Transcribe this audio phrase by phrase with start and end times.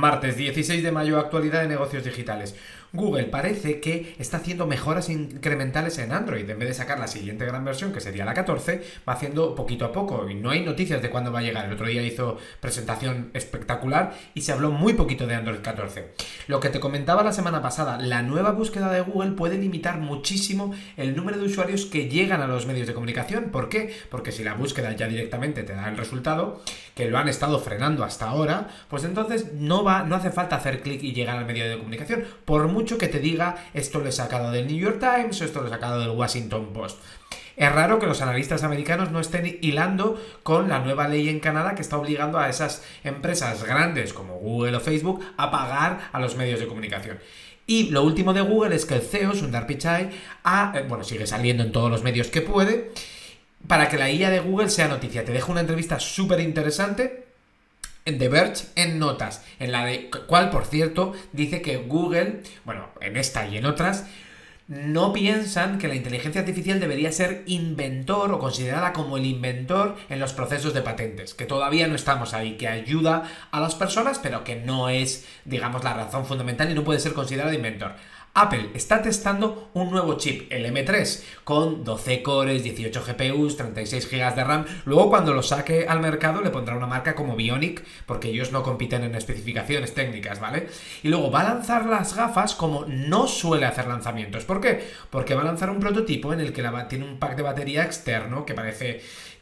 [0.00, 2.56] Martes 16 de mayo, actualidad de negocios digitales.
[2.92, 6.48] Google parece que está haciendo mejoras incrementales en Android.
[6.48, 9.84] En vez de sacar la siguiente gran versión, que sería la 14, va haciendo poquito
[9.84, 10.28] a poco.
[10.28, 11.66] Y no hay noticias de cuándo va a llegar.
[11.66, 16.12] El otro día hizo presentación espectacular y se habló muy poquito de Android 14.
[16.48, 20.74] Lo que te comentaba la semana pasada, la nueva búsqueda de Google puede limitar muchísimo
[20.96, 23.50] el número de usuarios que llegan a los medios de comunicación.
[23.50, 23.94] ¿Por qué?
[24.10, 26.62] Porque si la búsqueda ya directamente te da el resultado,
[26.94, 30.82] que lo han estado frenando hasta ahora, pues entonces no va, no hace falta hacer
[30.82, 32.24] clic y llegar al medio de comunicación.
[32.44, 35.66] Por que te diga esto lo he sacado del New York Times o esto lo
[35.66, 36.98] he sacado del Washington Post.
[37.56, 41.74] Es raro que los analistas americanos no estén hilando con la nueva ley en Canadá
[41.74, 46.36] que está obligando a esas empresas grandes como Google o Facebook a pagar a los
[46.36, 47.18] medios de comunicación.
[47.66, 50.10] Y lo último de Google es que el CEO, Sundar Pichai,
[50.42, 52.92] ha, eh, bueno, sigue saliendo en todos los medios que puede,
[53.66, 55.24] para que la IA de Google sea noticia.
[55.24, 57.29] Te dejo una entrevista súper interesante
[58.04, 62.88] en The Verge en notas, en la de cual, por cierto, dice que Google, bueno,
[63.00, 64.06] en esta y en otras,
[64.70, 70.20] no piensan que la inteligencia artificial debería ser inventor o considerada como el inventor en
[70.20, 74.44] los procesos de patentes, que todavía no estamos ahí, que ayuda a las personas, pero
[74.44, 77.96] que no es, digamos, la razón fundamental y no puede ser considerada inventor.
[78.34, 84.34] Apple está testando un nuevo chip, el M3, con 12 cores, 18 GPUs, 36 GB
[84.34, 84.64] de RAM.
[84.84, 88.62] Luego cuando lo saque al mercado le pondrá una marca como Bionic, porque ellos no
[88.62, 90.68] compiten en especificaciones técnicas, ¿vale?
[91.02, 94.44] Y luego va a lanzar las gafas como no suele hacer lanzamientos.
[94.44, 94.86] ¿Por qué?
[95.10, 98.46] Porque va a lanzar un prototipo en el que tiene un pack de batería externo
[98.46, 99.00] que parece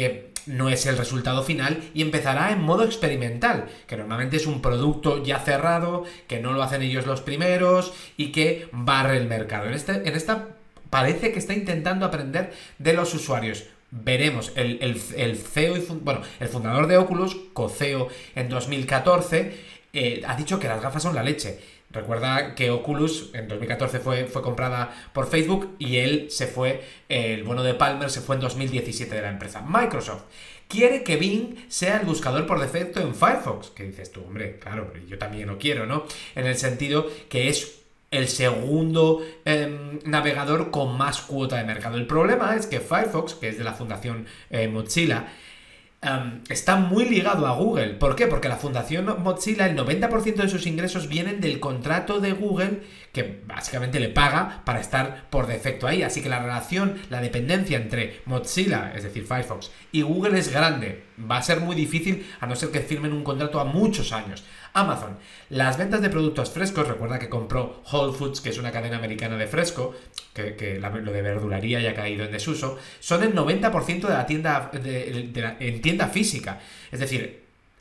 [0.00, 4.62] que no es el resultado final y empezará en modo experimental, que normalmente es un
[4.62, 9.66] producto ya cerrado, que no lo hacen ellos los primeros y que barre el mercado.
[9.66, 10.48] En, este, en esta
[10.88, 13.64] parece que está intentando aprender de los usuarios.
[13.90, 19.52] Veremos, el, el, CEO y bueno, el fundador de Oculus, Coceo, en 2014,
[19.92, 21.58] eh, ha dicho que las gafas son la leche
[21.92, 27.42] Recuerda que Oculus en 2014 fue, fue comprada por Facebook y él se fue, el
[27.42, 29.60] bono de Palmer se fue en 2017 de la empresa.
[29.66, 30.22] Microsoft
[30.68, 33.70] quiere que Bing sea el buscador por defecto en Firefox.
[33.70, 36.04] Que dices tú, hombre, claro, yo también lo quiero, ¿no?
[36.36, 37.80] En el sentido que es
[38.12, 41.96] el segundo em, navegador con más cuota de mercado.
[41.96, 45.26] El problema es que Firefox, que es de la fundación eh, Mozilla,
[46.48, 47.94] está muy ligado a Google.
[47.94, 48.26] ¿Por qué?
[48.26, 53.42] Porque la Fundación Mozilla, el 90% de sus ingresos vienen del contrato de Google que
[53.46, 56.02] básicamente le paga para estar por defecto ahí.
[56.02, 61.04] Así que la relación, la dependencia entre Mozilla, es decir, Firefox, y Google es grande.
[61.30, 64.44] Va a ser muy difícil a no ser que firmen un contrato a muchos años.
[64.72, 65.18] Amazon.
[65.48, 69.36] Las ventas de productos frescos, recuerda que compró Whole Foods, que es una cadena americana
[69.36, 69.94] de fresco,
[70.56, 74.70] que, lo de verduraría ya ha caído en desuso, son el 90% de la tienda
[74.72, 76.60] en tienda física.
[76.90, 77.40] Es decir,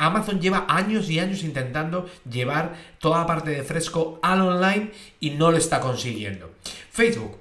[0.00, 5.30] Amazon lleva años y años intentando llevar toda la parte de fresco al online y
[5.30, 6.52] no lo está consiguiendo.
[6.90, 7.36] Facebook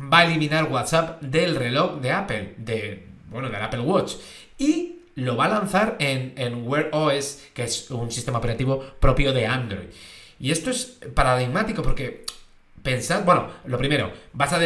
[0.00, 4.14] va a eliminar WhatsApp del reloj de Apple, de, bueno, del Apple Watch.
[4.56, 9.32] Y lo va a lanzar en, en Wear OS, que es un sistema operativo propio
[9.32, 9.88] de Android.
[10.38, 12.24] Y esto es paradigmático porque
[12.82, 14.60] pensad, bueno, lo primero, vas a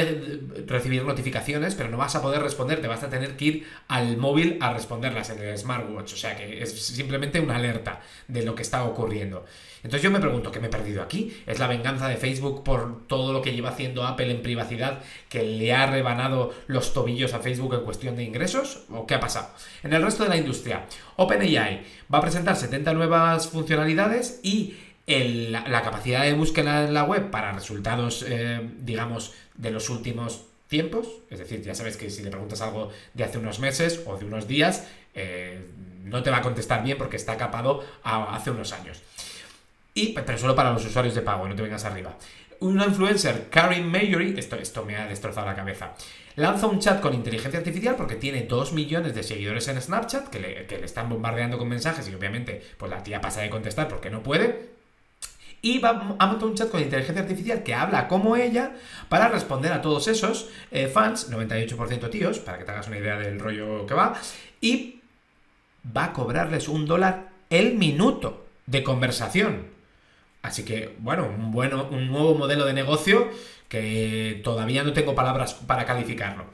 [0.67, 4.17] recibir notificaciones, pero no vas a poder responder, te vas a tener que ir al
[4.17, 8.55] móvil a responderlas en el smartwatch, o sea que es simplemente una alerta de lo
[8.55, 9.45] que está ocurriendo.
[9.85, 11.37] Entonces yo me pregunto, ¿qué me he perdido aquí?
[11.47, 15.43] ¿Es la venganza de Facebook por todo lo que lleva haciendo Apple en privacidad que
[15.43, 18.85] le ha rebanado los tobillos a Facebook en cuestión de ingresos?
[18.91, 19.49] ¿O qué ha pasado?
[19.83, 20.87] En el resto de la industria,
[21.17, 21.83] OpenAI
[22.13, 24.75] va a presentar 70 nuevas funcionalidades y
[25.07, 31.07] la, capacidad de búsqueda en la web para resultados, eh, digamos, de los últimos tiempos,
[31.31, 34.25] es decir, ya sabes que si le preguntas algo de hace unos meses o de
[34.25, 35.61] unos días, eh,
[36.05, 39.03] no te va a contestar bien porque está capado a hace unos años.
[39.93, 42.17] Y, pero solo para los usuarios de pago, no te vengas arriba.
[42.61, 45.95] Una influencer, Karen Mayory, esto, esto me ha destrozado la cabeza,
[46.37, 50.41] lanza un chat con inteligencia artificial porque tiene 2 millones de seguidores en Snapchat que
[50.41, 53.89] le, que le están bombardeando con mensajes y obviamente pues la tía pasa de contestar
[53.89, 54.74] porque no puede
[55.65, 58.73] y va a montar un chat con inteligencia artificial que habla como ella
[59.09, 63.17] para responder a todos esos eh, fans, 98% tíos, para que te hagas una idea
[63.17, 64.15] del rollo que va,
[64.61, 65.01] y
[65.97, 69.69] va a cobrarles un dólar el minuto de conversación.
[70.43, 73.31] Así que, bueno, un, bueno, un nuevo modelo de negocio
[73.75, 76.45] que todavía no tengo palabras para calificarlo.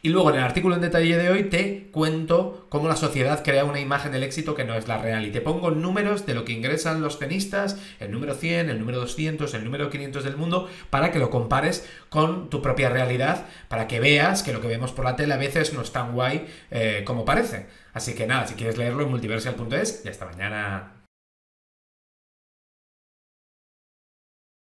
[0.00, 3.66] Y luego en el artículo en detalle de hoy te cuento cómo la sociedad crea
[3.66, 5.26] una imagen del éxito que no es la real.
[5.26, 8.98] Y te pongo números de lo que ingresan los tenistas, el número 100, el número
[9.00, 13.86] 200, el número 500 del mundo, para que lo compares con tu propia realidad, para
[13.86, 16.46] que veas que lo que vemos por la tele a veces no es tan guay
[16.70, 17.66] eh, como parece.
[17.92, 20.99] Así que nada, si quieres leerlo en multiversal.es y hasta mañana.